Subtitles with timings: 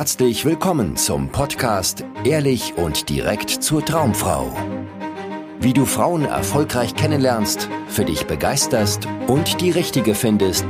[0.00, 4.50] herzlich willkommen zum Podcast Ehrlich und direkt zur Traumfrau.
[5.60, 10.64] Wie du Frauen erfolgreich kennenlernst, für dich begeisterst und die richtige findest,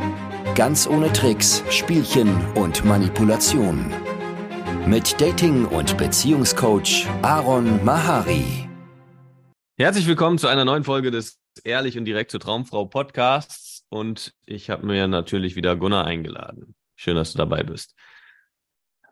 [0.57, 3.93] ganz ohne Tricks, Spielchen und Manipulation.
[4.85, 8.69] Mit Dating- und Beziehungscoach Aaron Mahari.
[9.77, 13.87] Herzlich willkommen zu einer neuen Folge des Ehrlich und direkt zur Traumfrau Podcasts.
[13.91, 16.75] Und ich habe mir natürlich wieder Gunnar eingeladen.
[16.97, 17.95] Schön, dass du dabei bist.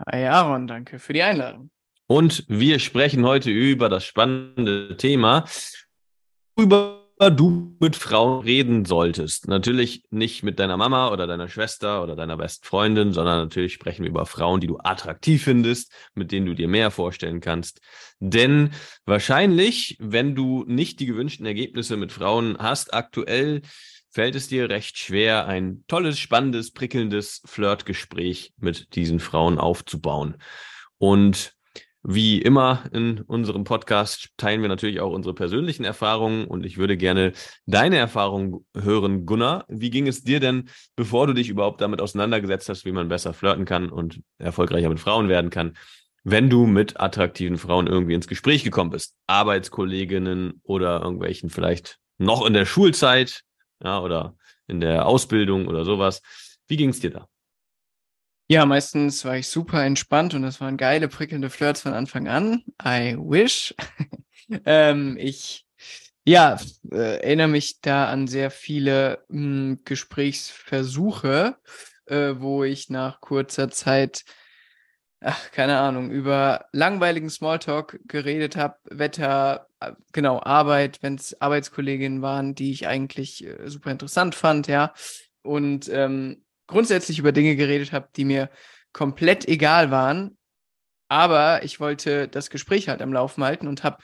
[0.07, 1.71] Hi Aaron, danke für die Einladung.
[2.07, 5.45] Und wir sprechen heute über das spannende Thema,
[6.57, 6.99] über
[7.31, 9.49] du mit Frauen reden solltest.
[9.49, 14.05] Natürlich nicht mit deiner Mama oder deiner Schwester oder deiner besten Freundin, sondern natürlich sprechen
[14.05, 17.81] wir über Frauen, die du attraktiv findest, mit denen du dir mehr vorstellen kannst.
[18.21, 18.71] Denn
[19.05, 23.63] wahrscheinlich, wenn du nicht die gewünschten Ergebnisse mit Frauen hast, aktuell
[24.11, 30.37] fällt es dir recht schwer, ein tolles, spannendes, prickelndes Flirtgespräch mit diesen Frauen aufzubauen.
[30.99, 31.55] Und
[32.03, 36.97] wie immer in unserem Podcast teilen wir natürlich auch unsere persönlichen Erfahrungen und ich würde
[36.97, 37.33] gerne
[37.67, 39.65] deine Erfahrungen hören, Gunnar.
[39.69, 43.35] Wie ging es dir denn, bevor du dich überhaupt damit auseinandergesetzt hast, wie man besser
[43.35, 45.77] flirten kann und erfolgreicher mit Frauen werden kann,
[46.23, 49.17] wenn du mit attraktiven Frauen irgendwie ins Gespräch gekommen bist?
[49.27, 53.43] Arbeitskolleginnen oder irgendwelchen vielleicht noch in der Schulzeit
[53.83, 56.23] ja, oder in der Ausbildung oder sowas.
[56.67, 57.29] Wie ging es dir da?
[58.51, 62.65] Ja, meistens war ich super entspannt und das waren geile, prickelnde Flirts von Anfang an.
[62.83, 63.75] I wish.
[64.65, 65.67] ähm, ich
[66.25, 66.59] ja,
[66.91, 71.57] äh, erinnere mich da an sehr viele mh, hm, Gesprächsversuche,
[72.07, 74.25] äh, wo ich nach kurzer Zeit
[75.21, 82.23] ach, keine Ahnung, über langweiligen Smalltalk geredet habe, Wetter, äh, genau, Arbeit, wenn es Arbeitskolleginnen
[82.23, 84.93] waren, die ich eigentlich äh, super interessant fand, ja.
[85.43, 88.51] Und ähm, grundsätzlich über Dinge geredet habe, die mir
[88.93, 90.37] komplett egal waren.
[91.09, 93.99] Aber ich wollte das Gespräch halt am Laufen halten und habe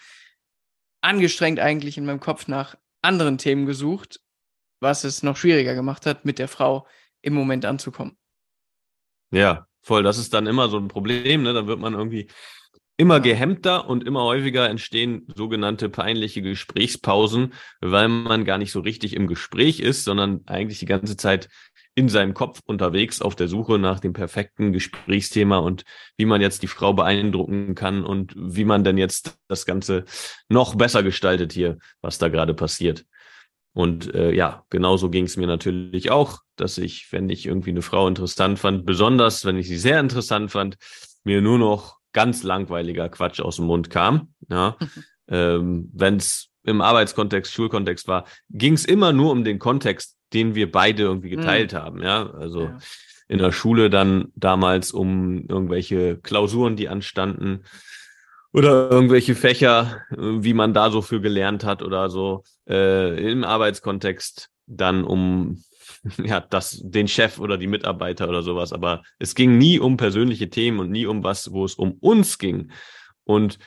[1.02, 4.20] angestrengt eigentlich in meinem Kopf nach anderen Themen gesucht,
[4.80, 6.86] was es noch schwieriger gemacht hat, mit der Frau
[7.20, 8.16] im Moment anzukommen.
[9.30, 10.02] Ja, voll.
[10.02, 11.52] Das ist dann immer so ein Problem, ne?
[11.52, 12.26] Dann wird man irgendwie
[12.96, 19.14] immer gehemmter und immer häufiger entstehen sogenannte peinliche Gesprächspausen, weil man gar nicht so richtig
[19.14, 21.48] im Gespräch ist, sondern eigentlich die ganze Zeit
[21.96, 25.84] in seinem Kopf unterwegs auf der Suche nach dem perfekten Gesprächsthema und
[26.16, 30.04] wie man jetzt die Frau beeindrucken kann und wie man denn jetzt das Ganze
[30.48, 33.04] noch besser gestaltet hier, was da gerade passiert.
[33.74, 37.82] Und äh, ja, genauso ging es mir natürlich auch, dass ich, wenn ich irgendwie eine
[37.82, 40.76] Frau interessant fand, besonders wenn ich sie sehr interessant fand,
[41.24, 44.28] mir nur noch ganz langweiliger Quatsch aus dem Mund kam.
[44.48, 44.88] Ja, mhm.
[45.28, 50.54] ähm, wenn es im Arbeitskontext, Schulkontext war, ging es immer nur um den Kontext, den
[50.54, 51.76] wir beide irgendwie geteilt mhm.
[51.76, 52.02] haben.
[52.02, 52.78] Ja, also ja.
[53.26, 57.64] in der Schule dann damals um irgendwelche Klausuren, die anstanden
[58.54, 64.48] oder irgendwelche Fächer, wie man da so für gelernt hat oder so äh, im Arbeitskontext
[64.66, 65.62] dann um
[66.22, 68.72] ja das den Chef oder die Mitarbeiter oder sowas.
[68.72, 72.38] Aber es ging nie um persönliche Themen und nie um was, wo es um uns
[72.38, 72.70] ging.
[73.24, 73.58] Und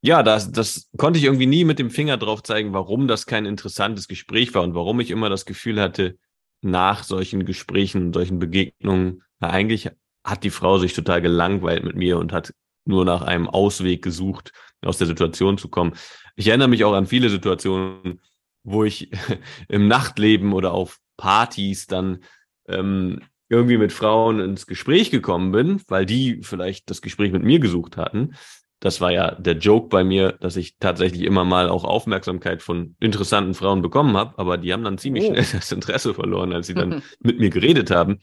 [0.00, 3.44] ja, das, das konnte ich irgendwie nie mit dem Finger drauf zeigen, warum das kein
[3.44, 6.16] interessantes Gespräch war und warum ich immer das Gefühl hatte,
[6.62, 9.90] nach solchen Gesprächen solchen Begegnungen, na, eigentlich
[10.24, 12.54] hat die Frau sich total gelangweilt mit mir und hat
[12.86, 14.52] nur nach einem Ausweg gesucht,
[14.82, 15.94] aus der Situation zu kommen.
[16.36, 18.20] Ich erinnere mich auch an viele Situationen,
[18.62, 19.10] wo ich
[19.68, 22.20] im Nachtleben oder auf Partys dann
[22.68, 27.60] ähm, irgendwie mit Frauen ins Gespräch gekommen bin, weil die vielleicht das Gespräch mit mir
[27.60, 28.34] gesucht hatten.
[28.80, 32.94] Das war ja der Joke bei mir, dass ich tatsächlich immer mal auch Aufmerksamkeit von
[33.00, 35.28] interessanten Frauen bekommen habe, aber die haben dann ziemlich oh.
[35.28, 38.18] schnell das Interesse verloren, als sie dann mit mir geredet haben,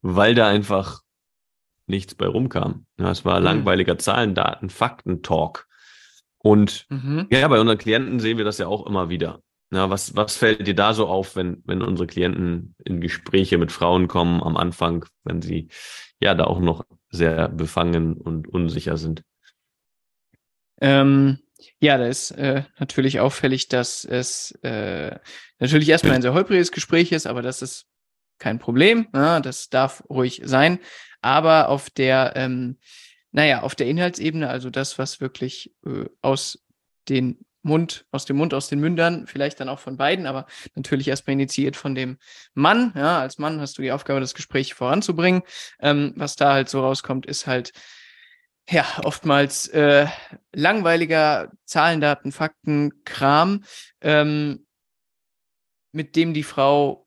[0.00, 1.03] weil da einfach
[1.86, 2.86] nichts bei rumkam.
[2.98, 3.44] Ja, es war mhm.
[3.44, 5.66] langweiliger Zahlen, Daten, Fakten, Talk.
[6.38, 7.26] Und mhm.
[7.30, 9.40] ja, bei unseren Klienten sehen wir das ja auch immer wieder.
[9.72, 13.72] Ja, was, was fällt dir da so auf, wenn, wenn unsere Klienten in Gespräche mit
[13.72, 15.68] Frauen kommen am Anfang, wenn sie
[16.20, 19.22] ja da auch noch sehr befangen und unsicher sind?
[20.80, 21.38] Ähm,
[21.80, 25.18] ja, da ist äh, natürlich auffällig, dass es äh,
[25.58, 27.86] natürlich erstmal ein sehr holpriges Gespräch ist, aber das ist
[28.38, 29.08] kein Problem.
[29.14, 30.78] Ja, das darf ruhig sein
[31.24, 32.76] aber auf der, ähm,
[33.32, 36.62] naja, auf der Inhaltsebene, also das, was wirklich äh, aus
[37.08, 41.08] den Mund, aus dem Mund, aus den Mündern, vielleicht dann auch von beiden, aber natürlich
[41.08, 42.18] erstmal initiiert von dem
[42.52, 42.92] Mann.
[42.94, 45.42] Ja, als Mann hast du die Aufgabe, das Gespräch voranzubringen.
[45.80, 47.72] Ähm, was da halt so rauskommt, ist halt
[48.68, 50.06] ja oftmals äh,
[50.52, 53.64] langweiliger Zahlen, Daten, Fakten, Kram,
[54.02, 54.66] ähm,
[55.92, 57.04] mit dem die Frau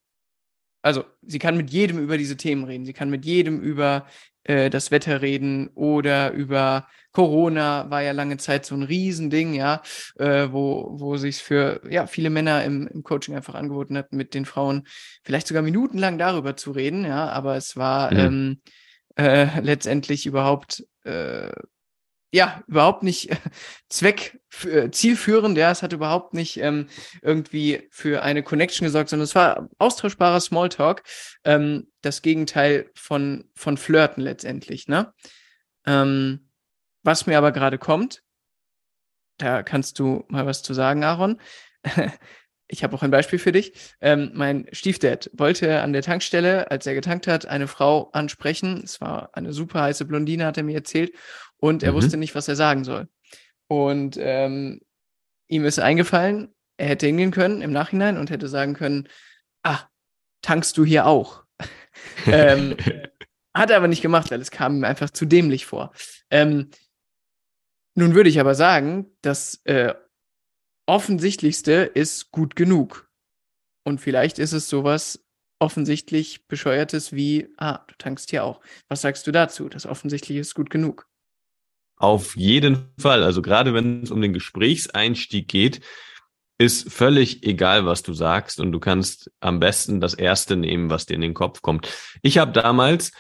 [0.88, 2.86] also sie kann mit jedem über diese Themen reden.
[2.86, 4.06] Sie kann mit jedem über
[4.44, 9.82] äh, das Wetter reden oder über Corona war ja lange Zeit so ein Riesending, ja,
[10.18, 14.34] äh, wo, wo sich für ja, viele Männer im, im Coaching einfach angeboten hat, mit
[14.34, 14.88] den Frauen
[15.24, 18.20] vielleicht sogar minutenlang darüber zu reden, ja, aber es war mhm.
[18.20, 18.62] ähm,
[19.16, 21.50] äh, letztendlich überhaupt äh,
[22.32, 23.38] ja, überhaupt nicht äh,
[23.90, 26.88] Zweck, äh, zielführend, ja, es hat überhaupt nicht ähm,
[27.22, 31.04] irgendwie für eine Connection gesorgt, sondern es war austauschbarer Smalltalk,
[31.46, 35.14] ähm, das Gegenteil von, von Flirten letztendlich, ne?
[35.86, 36.50] Ähm,
[37.04, 38.24] was mir aber gerade kommt,
[39.38, 41.40] da kannst du mal was zu sagen, Aaron.
[42.68, 43.72] ich habe auch ein Beispiel für dich.
[44.02, 48.82] Ähm, mein Stiefdad wollte an der Tankstelle, als er getankt hat, eine Frau ansprechen.
[48.84, 51.14] Es war eine super heiße Blondine, hat er mir erzählt
[51.58, 51.96] und er mhm.
[51.96, 53.08] wusste nicht, was er sagen soll.
[53.68, 54.82] Und ähm,
[55.48, 59.08] ihm ist eingefallen, er hätte hingehen können im Nachhinein und hätte sagen können,
[59.64, 59.82] ah,
[60.42, 61.44] tankst du hier auch?
[62.28, 62.78] ähm,
[63.54, 65.92] hat er aber nicht gemacht, weil es kam ihm einfach zu dämlich vor.
[66.30, 66.70] Ähm,
[67.96, 69.96] nun würde ich aber sagen, das äh,
[70.86, 73.10] Offensichtlichste ist gut genug.
[73.84, 75.26] Und vielleicht ist es sowas
[75.60, 78.62] offensichtlich Bescheuertes wie, ah, du tankst hier auch.
[78.88, 79.70] Was sagst du dazu?
[79.70, 81.10] Das offensichtlich ist gut genug.
[81.98, 83.24] Auf jeden Fall.
[83.24, 85.82] Also gerade wenn es um den Gesprächseinstieg geht,
[86.60, 91.06] ist völlig egal, was du sagst und du kannst am besten das erste nehmen, was
[91.06, 91.88] dir in den Kopf kommt.
[92.22, 93.12] Ich habe damals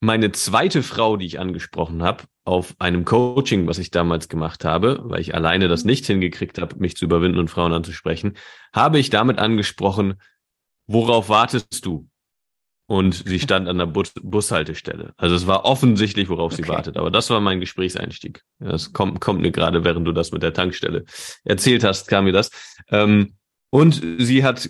[0.00, 5.00] meine zweite Frau, die ich angesprochen habe, auf einem Coaching, was ich damals gemacht habe,
[5.04, 8.36] weil ich alleine das nicht hingekriegt habe, mich zu überwinden und Frauen anzusprechen,
[8.72, 10.14] habe ich damit angesprochen,
[10.86, 12.08] worauf wartest du?
[12.90, 15.12] Und sie stand an der Bus Bushaltestelle.
[15.16, 16.64] Also es war offensichtlich, worauf okay.
[16.64, 16.96] sie wartet.
[16.96, 18.42] Aber das war mein Gesprächseinstieg.
[18.58, 21.04] Das kommt, kommt mir gerade, während du das mit der Tankstelle
[21.44, 22.50] erzählt hast, kam mir das.
[22.88, 23.36] Ähm,
[23.70, 24.68] und sie hat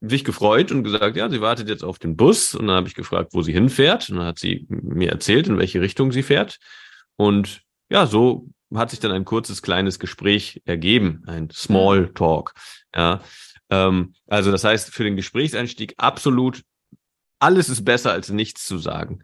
[0.00, 2.54] sich gefreut und gesagt, ja, sie wartet jetzt auf den Bus.
[2.54, 4.08] Und dann habe ich gefragt, wo sie hinfährt.
[4.08, 6.60] Und dann hat sie mir erzählt, in welche Richtung sie fährt.
[7.16, 12.14] Und ja, so hat sich dann ein kurzes, kleines Gespräch ergeben, ein Small mhm.
[12.14, 12.54] Talk.
[12.94, 13.20] Ja,
[13.68, 16.62] ähm, also das heißt, für den Gesprächseinstieg absolut
[17.38, 19.22] alles ist besser als nichts zu sagen.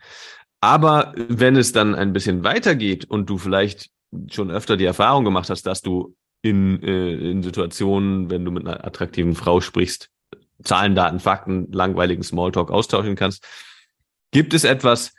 [0.61, 3.91] Aber wenn es dann ein bisschen weitergeht und du vielleicht
[4.31, 8.67] schon öfter die Erfahrung gemacht hast, dass du in, äh, in Situationen, wenn du mit
[8.67, 10.11] einer attraktiven Frau sprichst,
[10.63, 13.47] Zahlen, Daten, Fakten, langweiligen Smalltalk austauschen kannst,
[14.31, 15.13] gibt es etwas,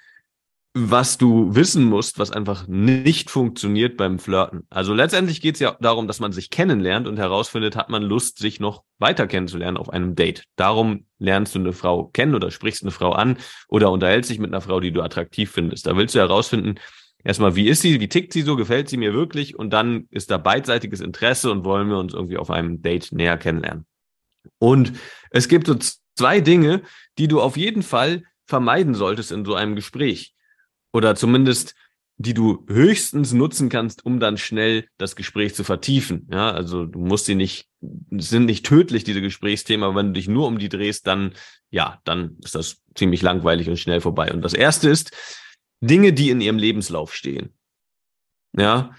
[0.77, 4.67] was du wissen musst, was einfach nicht funktioniert beim Flirten.
[4.69, 8.39] Also letztendlich geht es ja darum, dass man sich kennenlernt und herausfindet, hat man Lust,
[8.39, 10.43] sich noch weiter kennenzulernen auf einem Date.
[10.57, 13.37] Darum lernst du eine Frau kennen oder sprichst eine Frau an
[13.69, 15.87] oder unterhältst dich mit einer Frau, die du attraktiv findest.
[15.87, 16.75] Da willst du herausfinden,
[17.23, 20.29] erstmal, wie ist sie, wie tickt sie so, gefällt sie mir wirklich und dann ist
[20.29, 23.85] da beidseitiges Interesse und wollen wir uns irgendwie auf einem Date näher kennenlernen.
[24.59, 24.91] Und
[25.29, 25.77] es gibt so
[26.17, 26.81] zwei Dinge,
[27.17, 30.34] die du auf jeden Fall vermeiden solltest in so einem Gespräch
[30.95, 31.75] oder zumindest
[32.17, 36.29] die du höchstens nutzen kannst, um dann schnell das Gespräch zu vertiefen.
[36.31, 37.67] Ja, also du musst sie nicht,
[38.11, 41.33] sind nicht tödlich, diese Gesprächsthemen, aber wenn du dich nur um die drehst, dann,
[41.71, 44.31] ja, dann ist das ziemlich langweilig und schnell vorbei.
[44.31, 45.11] Und das erste ist
[45.81, 47.53] Dinge, die in ihrem Lebenslauf stehen.
[48.57, 48.95] Ja,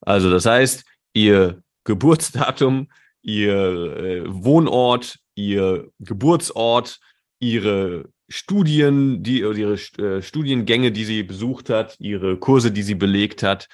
[0.00, 2.90] also das heißt, ihr Geburtsdatum,
[3.22, 6.98] ihr äh, Wohnort, ihr Geburtsort,
[7.38, 13.42] ihre Studien, die ihre äh, Studiengänge, die sie besucht hat, ihre Kurse, die sie belegt
[13.42, 13.68] hat.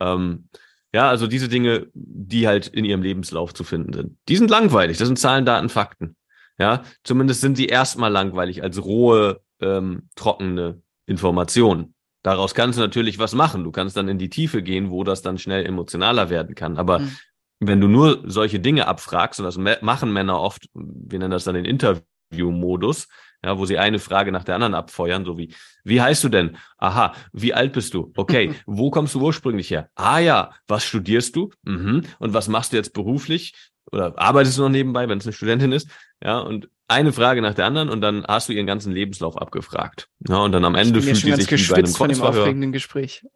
[0.00, 0.48] Ähm,
[0.92, 4.16] ja, also diese Dinge, die halt in ihrem Lebenslauf zu finden sind.
[4.28, 4.98] Die sind langweilig.
[4.98, 6.16] Das sind Zahlen, Daten, Fakten.
[6.58, 11.94] Ja, zumindest sind sie erstmal langweilig als rohe, ähm, trockene Informationen.
[12.22, 13.64] Daraus kannst du natürlich was machen.
[13.64, 16.78] Du kannst dann in die Tiefe gehen, wo das dann schnell emotionaler werden kann.
[16.78, 17.16] Aber mhm.
[17.60, 21.56] wenn du nur solche Dinge abfragst, und das machen Männer oft, wir nennen das dann
[21.56, 23.08] den Interview-Modus,
[23.44, 26.56] ja, wo sie eine Frage nach der anderen abfeuern, so wie, wie heißt du denn?
[26.78, 28.10] Aha, wie alt bist du?
[28.16, 29.90] Okay, wo kommst du ursprünglich her?
[29.94, 31.50] Ah ja, was studierst du?
[31.62, 32.04] Mhm.
[32.18, 33.54] Und was machst du jetzt beruflich?
[33.92, 35.88] Oder arbeitest du noch nebenbei, wenn es eine Studentin ist?
[36.22, 40.08] Ja, und eine Frage nach der anderen und dann hast du ihren ganzen Lebenslauf abgefragt.
[40.26, 43.26] Ja, und dann am Ende fühlt sie sich wie bei einem von dem aufregenden Gespräch.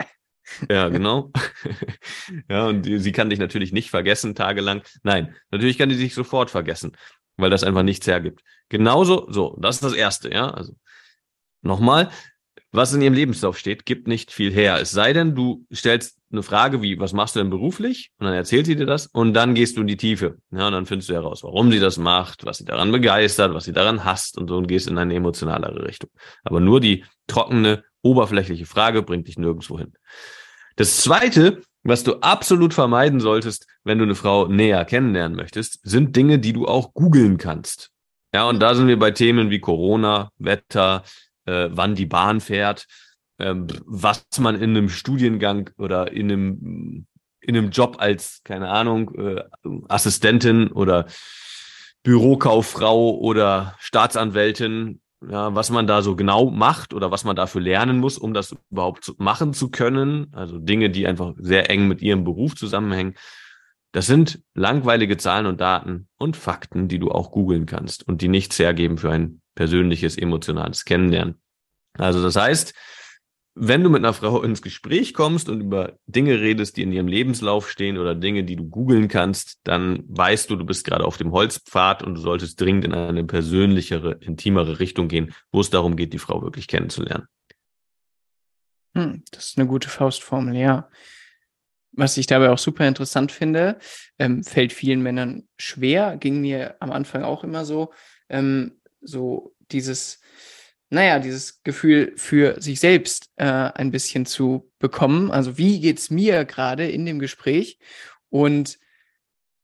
[0.71, 1.33] Ja, genau.
[2.49, 4.83] ja, und sie kann dich natürlich nicht vergessen tagelang.
[5.03, 6.93] Nein, natürlich kann die sich sofort vergessen
[7.39, 8.43] weil das einfach nichts hergibt.
[8.69, 10.51] Genauso, so, das ist das Erste, ja.
[10.51, 10.75] Also
[11.63, 12.11] nochmal,
[12.71, 14.79] was in ihrem Lebenslauf steht, gibt nicht viel her.
[14.81, 18.11] Es sei denn, du stellst eine Frage wie, was machst du denn beruflich?
[18.19, 20.37] Und dann erzählt sie dir das und dann gehst du in die Tiefe.
[20.51, 23.65] Ja, und dann findest du heraus, warum sie das macht, was sie daran begeistert, was
[23.65, 26.11] sie daran hasst und so und gehst in eine emotionalere Richtung.
[26.45, 29.95] Aber nur die trockene, oberflächliche Frage bringt dich nirgendwo hin.
[30.77, 36.15] Das zweite, was du absolut vermeiden solltest, wenn du eine Frau näher kennenlernen möchtest, sind
[36.15, 37.91] Dinge, die du auch googeln kannst.
[38.35, 41.03] Ja, und da sind wir bei Themen wie Corona, Wetter,
[41.47, 42.87] äh, wann die Bahn fährt.
[43.39, 47.07] ähm, was man in einem Studiengang oder in einem,
[47.41, 49.45] in einem Job als, keine Ahnung, äh,
[49.89, 51.07] Assistentin oder
[52.03, 57.99] Bürokauffrau oder Staatsanwältin, ja, was man da so genau macht oder was man dafür lernen
[57.99, 60.29] muss, um das überhaupt machen zu können.
[60.33, 63.15] Also Dinge, die einfach sehr eng mit ihrem Beruf zusammenhängen.
[63.93, 68.29] Das sind langweilige Zahlen und Daten und Fakten, die du auch googeln kannst und die
[68.29, 71.41] nichts hergeben für ein persönliches, emotionales Kennenlernen.
[71.95, 72.75] Also das heißt,
[73.61, 77.09] wenn du mit einer Frau ins Gespräch kommst und über Dinge redest, die in ihrem
[77.09, 81.17] Lebenslauf stehen oder Dinge, die du googeln kannst, dann weißt du, du bist gerade auf
[81.17, 85.97] dem Holzpfad und du solltest dringend in eine persönlichere, intimere Richtung gehen, wo es darum
[85.97, 87.27] geht, die Frau wirklich kennenzulernen.
[88.95, 90.89] Hm, das ist eine gute Faustformel, ja.
[91.93, 93.79] Was ich dabei auch super interessant finde,
[94.21, 97.93] ähm, fällt vielen Männern schwer, ging mir am Anfang auch immer so,
[98.29, 100.21] ähm, so dieses,
[100.91, 105.31] naja, dieses Gefühl für sich selbst äh, ein bisschen zu bekommen.
[105.31, 107.79] Also wie geht's mir gerade in dem Gespräch?
[108.31, 108.79] Und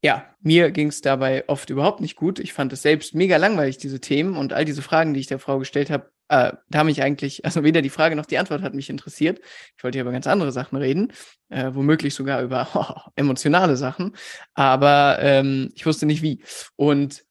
[0.03, 2.39] ja, mir ging es dabei oft überhaupt nicht gut.
[2.39, 5.39] Ich fand es selbst mega langweilig, diese Themen und all diese Fragen, die ich der
[5.39, 8.75] Frau gestellt habe, äh, da mich eigentlich, also weder die Frage noch die Antwort hat
[8.75, 9.39] mich interessiert.
[9.77, 11.11] Ich wollte hier über ganz andere Sachen reden,
[11.49, 14.15] äh, womöglich sogar über oh, emotionale Sachen,
[14.53, 16.43] aber ähm, ich wusste nicht wie.
[16.75, 17.25] Und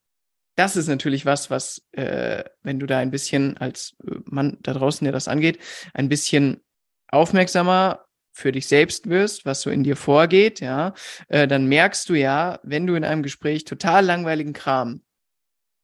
[0.56, 4.72] das ist natürlich was, was, äh, wenn du da ein bisschen als äh, Mann da
[4.74, 5.58] draußen, der das angeht,
[5.92, 6.62] ein bisschen
[7.08, 10.94] aufmerksamer für dich selbst wirst, was so in dir vorgeht, ja,
[11.28, 15.02] äh, dann merkst du ja, wenn du in einem Gespräch total langweiligen Kram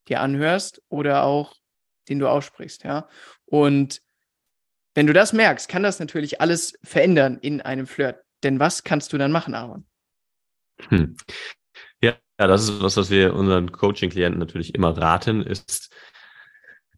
[0.09, 1.55] dir anhörst oder auch
[2.09, 3.09] den du aussprichst, ja.
[3.47, 4.03] Und
[4.95, 8.25] wenn du das merkst, kann das natürlich alles verändern in einem Flirt.
[8.43, 9.87] Denn was kannst du dann machen, Aaron?
[10.89, 11.17] Hm.
[12.03, 15.95] Ja, das ist was, was wir unseren Coaching-Klienten natürlich immer raten, ist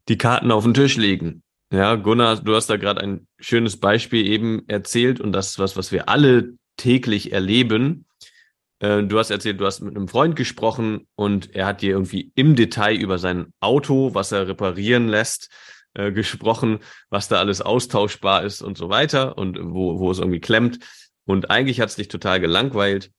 [0.09, 1.43] die Karten auf den Tisch legen.
[1.73, 5.77] Ja, Gunnar, du hast da gerade ein schönes Beispiel eben erzählt und das ist was,
[5.77, 8.07] was wir alle täglich erleben.
[8.81, 12.31] Äh, du hast erzählt, du hast mit einem Freund gesprochen und er hat dir irgendwie
[12.35, 15.51] im Detail über sein Auto, was er reparieren lässt,
[15.95, 20.41] äh, gesprochen, was da alles austauschbar ist und so weiter und wo, wo es irgendwie
[20.41, 20.79] klemmt.
[21.25, 23.11] Und eigentlich hat es dich total gelangweilt.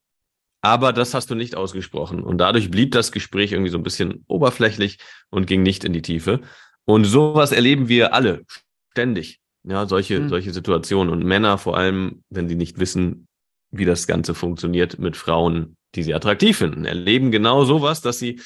[0.63, 2.23] Aber das hast du nicht ausgesprochen.
[2.23, 4.97] Und dadurch blieb das Gespräch irgendwie so ein bisschen oberflächlich
[5.29, 6.39] und ging nicht in die Tiefe.
[6.85, 8.45] Und sowas erleben wir alle
[8.91, 9.41] ständig.
[9.65, 10.29] Ja, solche, mhm.
[10.29, 11.11] solche Situationen.
[11.11, 13.27] Und Männer vor allem, wenn sie nicht wissen,
[13.71, 18.39] wie das Ganze funktioniert mit Frauen, die sie attraktiv finden, erleben genau sowas, dass sie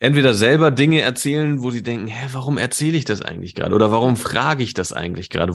[0.00, 3.74] entweder selber Dinge erzählen, wo sie denken, hä, warum erzähle ich das eigentlich gerade?
[3.74, 5.54] Oder warum frage ich das eigentlich gerade?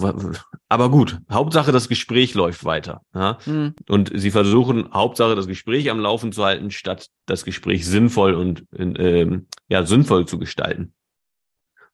[0.70, 3.02] Aber gut, Hauptsache das Gespräch läuft weiter.
[3.14, 3.38] Ja?
[3.46, 3.76] Mhm.
[3.88, 8.66] Und sie versuchen, Hauptsache das Gespräch am Laufen zu halten, statt das Gespräch sinnvoll und
[8.78, 10.94] ähm, ja, sinnvoll zu gestalten.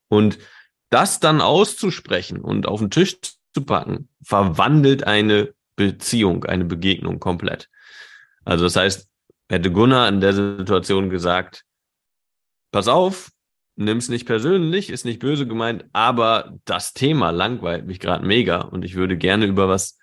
[0.08, 0.40] Und
[0.90, 3.18] das dann auszusprechen und auf den Tisch
[3.54, 7.70] zu packen, verwandelt eine Beziehung, eine Begegnung komplett.
[8.44, 9.08] Also das heißt,
[9.50, 11.64] hätte Gunnar in der Situation gesagt,
[12.72, 13.32] pass auf,
[13.76, 18.84] nimm's nicht persönlich, ist nicht böse gemeint, aber das Thema langweilt mich gerade mega und
[18.84, 19.98] ich würde gerne über was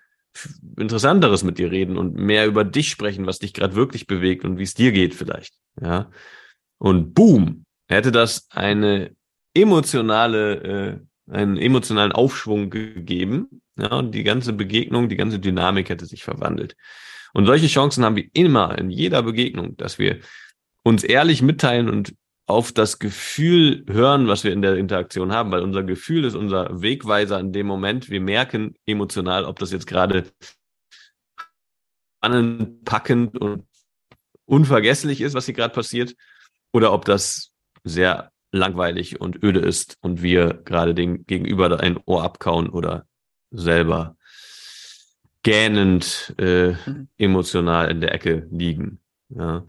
[0.77, 4.57] Interessanteres mit dir reden und mehr über dich sprechen, was dich gerade wirklich bewegt und
[4.57, 5.55] wie es dir geht vielleicht.
[5.81, 6.11] Ja.
[6.77, 9.15] Und boom, hätte das eine
[9.53, 13.61] emotionale, äh, einen emotionalen Aufschwung gegeben.
[13.79, 16.75] Ja, und die ganze Begegnung, die ganze Dynamik hätte sich verwandelt.
[17.33, 20.19] Und solche Chancen haben wir immer in jeder Begegnung, dass wir
[20.83, 22.15] uns ehrlich mitteilen und
[22.47, 26.81] auf das Gefühl hören, was wir in der Interaktion haben, weil unser Gefühl ist unser
[26.81, 28.09] Wegweiser in dem Moment.
[28.09, 30.25] Wir merken emotional, ob das jetzt gerade
[32.17, 33.67] spannend, packend und
[34.45, 36.15] unvergesslich ist, was hier gerade passiert,
[36.71, 37.51] oder ob das
[37.83, 43.05] sehr langweilig und öde ist und wir gerade dem Gegenüber ein Ohr abkauen oder
[43.51, 44.15] selber
[45.43, 47.09] gähnend äh, mhm.
[47.17, 48.99] emotional in der Ecke liegen.
[49.29, 49.65] Ja.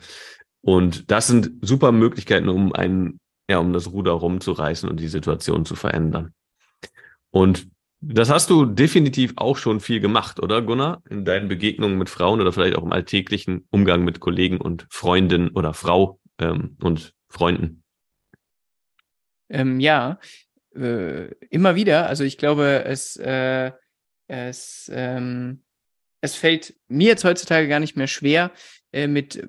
[0.60, 5.64] Und das sind super Möglichkeiten, um einen, ja, um das Ruder rumzureißen und die Situation
[5.64, 6.34] zu verändern.
[7.30, 7.68] Und
[8.00, 11.02] das hast du definitiv auch schon viel gemacht, oder Gunnar?
[11.10, 15.50] In deinen Begegnungen mit Frauen oder vielleicht auch im alltäglichen Umgang mit Kollegen und Freundinnen
[15.50, 17.82] oder Frau ähm, und Freunden.
[19.48, 20.20] Ähm, ja,
[20.76, 22.06] äh, immer wieder.
[22.06, 23.72] Also ich glaube, es, äh,
[24.28, 25.62] es, ähm,
[26.20, 28.52] es fällt mir jetzt heutzutage gar nicht mehr schwer,
[28.92, 29.48] äh, mit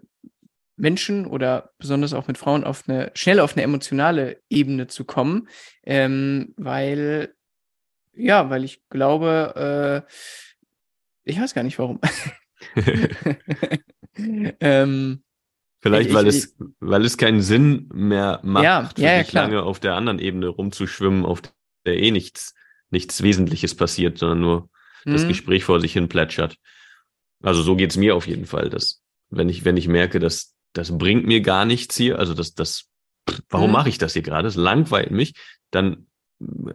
[0.79, 5.47] Menschen oder besonders auch mit Frauen auf eine schnell auf eine emotionale Ebene zu kommen,
[5.83, 7.35] ähm, weil
[8.13, 10.11] ja, weil ich glaube, äh,
[11.23, 11.99] ich weiß gar nicht warum.
[14.59, 15.23] ähm,
[15.81, 19.63] Vielleicht, ich, weil ich, es, weil es keinen Sinn mehr macht, ja, ja, ja, lange
[19.63, 21.41] auf der anderen Ebene rumzuschwimmen, auf
[21.85, 22.53] der eh nichts
[22.91, 24.69] nichts Wesentliches passiert, sondern nur
[25.05, 25.13] mhm.
[25.13, 26.57] das Gespräch vor sich hin plätschert.
[27.41, 30.97] Also so geht's mir auf jeden Fall, dass wenn ich, wenn ich merke, dass das
[30.97, 32.85] bringt mir gar nichts hier, also das, das,
[33.49, 33.73] warum mhm.
[33.73, 34.47] mache ich das hier gerade?
[34.47, 35.33] Es langweilt mich,
[35.71, 36.07] dann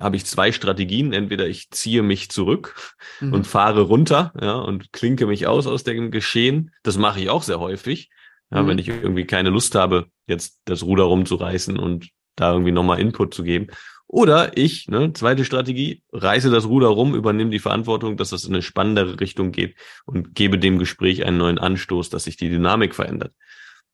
[0.00, 1.12] habe ich zwei Strategien.
[1.12, 3.32] Entweder ich ziehe mich zurück mhm.
[3.32, 6.70] und fahre runter, ja, und klinke mich aus aus dem Geschehen.
[6.82, 8.10] Das mache ich auch sehr häufig.
[8.50, 8.68] Ja, mhm.
[8.68, 13.34] wenn ich irgendwie keine Lust habe, jetzt das Ruder rumzureißen und da irgendwie nochmal Input
[13.34, 13.68] zu geben.
[14.06, 18.52] Oder ich, ne, zweite Strategie, reiße das Ruder rum, übernehme die Verantwortung, dass das in
[18.52, 22.94] eine spannendere Richtung geht und gebe dem Gespräch einen neuen Anstoß, dass sich die Dynamik
[22.94, 23.32] verändert.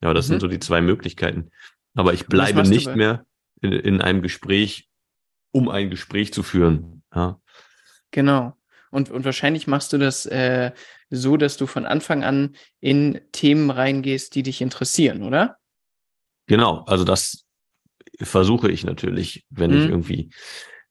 [0.02, 0.32] Ja, das mhm.
[0.32, 1.50] sind so die zwei Möglichkeiten.
[1.94, 3.24] Aber ich bleibe nicht mehr
[3.60, 4.90] in, in einem Gespräch
[5.52, 7.02] um ein Gespräch zu führen.
[7.14, 7.40] Ja.
[8.10, 8.56] Genau.
[8.90, 10.72] Und, und wahrscheinlich machst du das äh,
[11.10, 15.56] so, dass du von Anfang an in Themen reingehst, die dich interessieren, oder?
[16.46, 17.46] Genau, also das
[18.20, 19.76] versuche ich natürlich, wenn mhm.
[19.76, 20.30] ich irgendwie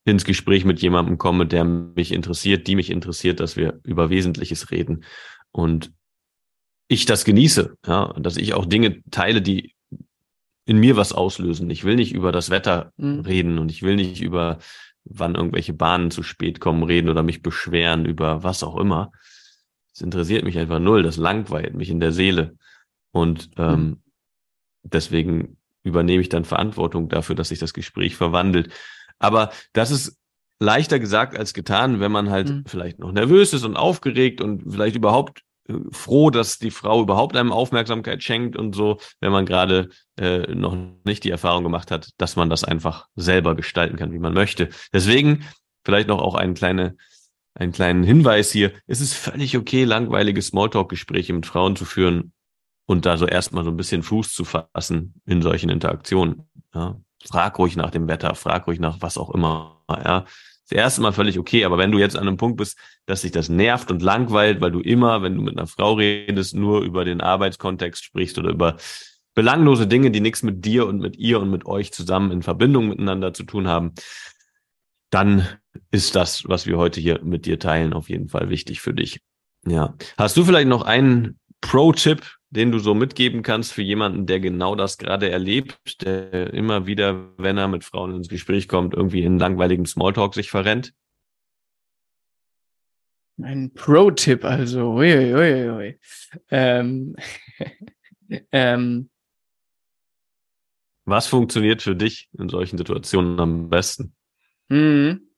[0.06, 4.72] ins Gespräch mit jemandem komme, der mich interessiert, die mich interessiert, dass wir über Wesentliches
[4.72, 5.04] reden.
[5.52, 5.92] Und
[6.90, 9.76] ich das genieße, ja, dass ich auch Dinge teile, die
[10.66, 11.70] in mir was auslösen.
[11.70, 13.22] Ich will nicht über das Wetter mhm.
[13.22, 14.58] reden und ich will nicht über
[15.06, 19.12] wann irgendwelche Bahnen zu spät kommen reden oder mich beschweren über was auch immer.
[19.94, 21.04] Das interessiert mich einfach null.
[21.04, 22.58] Das langweilt mich in der Seele.
[23.12, 23.98] Und ähm, mhm.
[24.84, 28.72] deswegen übernehme ich dann Verantwortung dafür, dass sich das Gespräch verwandelt.
[29.20, 30.18] Aber das ist
[30.60, 32.64] leichter gesagt als getan, wenn man halt mhm.
[32.66, 35.44] vielleicht noch nervös ist und aufgeregt und vielleicht überhaupt
[35.92, 40.76] froh, dass die Frau überhaupt einem Aufmerksamkeit schenkt und so, wenn man gerade äh, noch
[41.06, 44.70] nicht die Erfahrung gemacht hat, dass man das einfach selber gestalten kann, wie man möchte.
[44.94, 45.46] Deswegen
[45.84, 46.98] vielleicht noch auch einen, kleine,
[47.54, 48.74] einen kleinen Hinweis hier.
[48.88, 52.34] Es ist völlig okay, langweilige Smalltalk-Gespräche mit Frauen zu führen
[52.86, 56.50] und da so erstmal so ein bisschen Fuß zu fassen in solchen Interaktionen.
[56.74, 57.00] Ja.
[57.26, 59.84] Frag ruhig nach dem Wetter, frag ruhig nach was auch immer.
[59.90, 60.26] Ja
[60.70, 63.32] das erste Mal völlig okay, aber wenn du jetzt an einem Punkt bist, dass sich
[63.32, 67.06] das nervt und langweilt, weil du immer, wenn du mit einer Frau redest, nur über
[67.06, 68.78] den Arbeitskontext sprichst oder über
[69.34, 72.90] belanglose Dinge, die nichts mit dir und mit ihr und mit euch zusammen in Verbindung
[72.90, 73.94] miteinander zu tun haben,
[75.10, 75.48] dann
[75.92, 79.22] ist das, was wir heute hier mit dir teilen, auf jeden Fall wichtig für dich.
[79.66, 79.96] Ja.
[80.18, 84.76] Hast du vielleicht noch einen Pro-Tipp, den du so mitgeben kannst für jemanden, der genau
[84.76, 89.38] das gerade erlebt, der immer wieder, wenn er mit Frauen ins Gespräch kommt, irgendwie in
[89.38, 90.94] langweiligem Smalltalk sich verrennt?
[93.42, 94.96] Ein Pro-Tipp also.
[94.96, 96.00] Ui, ui, ui.
[96.50, 97.16] Ähm,
[98.52, 99.10] ähm,
[101.06, 104.14] Was funktioniert für dich in solchen Situationen am besten?
[104.68, 105.30] Mhm.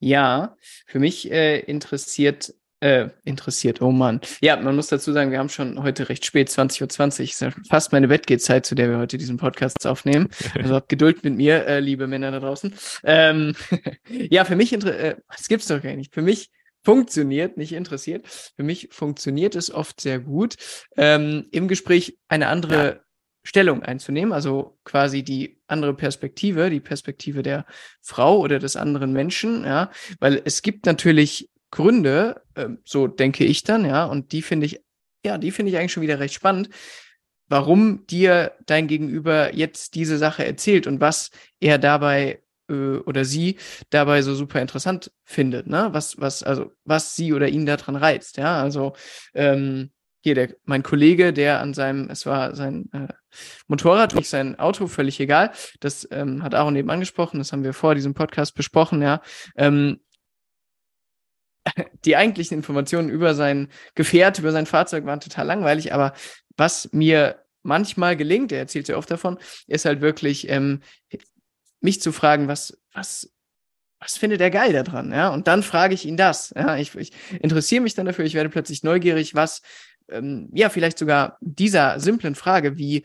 [0.00, 3.80] Ja, für mich äh, interessiert äh, interessiert.
[3.80, 4.20] Oh Mann.
[4.40, 6.88] Ja, man muss dazu sagen, wir haben schon heute recht spät, 20.20 Uhr.
[6.88, 7.30] 20.
[7.30, 10.28] Ist ja fast meine Bettgehzeit, zu der wir heute diesen Podcast aufnehmen.
[10.56, 12.74] Also habt Geduld mit mir, äh, liebe Männer da draußen.
[13.04, 13.54] Ähm,
[14.08, 16.14] ja, für mich, äh, das gibt's doch gar nicht.
[16.14, 16.50] Für mich
[16.82, 18.26] funktioniert, nicht interessiert.
[18.56, 20.56] Für mich funktioniert es oft sehr gut,
[20.96, 23.00] ähm, im Gespräch eine andere ja.
[23.42, 27.66] Stellung einzunehmen, also quasi die andere Perspektive, die Perspektive der
[28.02, 33.62] Frau oder des anderen Menschen, ja, weil es gibt natürlich Gründe, äh, so denke ich
[33.62, 34.80] dann, ja, und die finde ich,
[35.24, 36.68] ja, die finde ich eigentlich schon wieder recht spannend,
[37.48, 43.56] warum dir dein Gegenüber jetzt diese Sache erzählt und was er dabei äh, oder sie
[43.90, 45.88] dabei so super interessant findet, ne?
[45.92, 48.60] Was, was, also, was sie oder ihn daran reizt, ja.
[48.60, 48.94] Also,
[49.34, 49.90] ähm,
[50.22, 53.06] hier der, mein Kollege, der an seinem, es war sein äh,
[53.68, 55.52] Motorrad, nicht sein Auto, völlig egal.
[55.78, 59.20] Das ähm, hat Aaron eben angesprochen, das haben wir vor diesem Podcast besprochen, ja.
[59.56, 60.00] Ähm,
[62.04, 66.12] die eigentlichen Informationen über sein Gefährt, über sein Fahrzeug waren total langweilig, aber
[66.56, 70.80] was mir manchmal gelingt, er erzählt ja oft davon, ist halt wirklich, ähm,
[71.80, 73.32] mich zu fragen, was, was,
[73.98, 75.28] was findet er geil daran, ja?
[75.28, 76.76] Und dann frage ich ihn das, ja?
[76.76, 79.62] Ich, ich interessiere mich dann dafür, ich werde plötzlich neugierig, was,
[80.08, 83.04] ähm, ja, vielleicht sogar dieser simplen Frage, wie,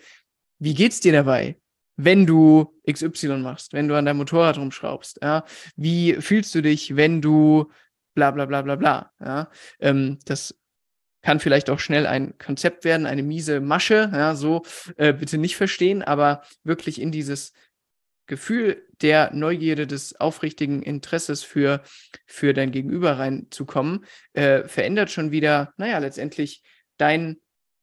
[0.60, 1.58] wie geht's dir dabei?
[2.04, 5.44] wenn du XY machst, wenn du an deinem Motorrad rumschraubst, ja,
[5.76, 7.70] wie fühlst du dich, wenn du
[8.14, 9.12] bla bla bla bla bla.
[9.20, 9.50] Ja?
[9.80, 10.56] Ähm, das
[11.22, 14.64] kann vielleicht auch schnell ein Konzept werden, eine miese Masche, ja, so
[14.98, 17.54] äh, bitte nicht verstehen, aber wirklich in dieses
[18.26, 21.82] Gefühl der Neugierde, des aufrichtigen Interesses für,
[22.26, 26.64] für dein Gegenüber reinzukommen, äh, verändert schon wieder, naja, letztendlich
[26.98, 27.42] dein,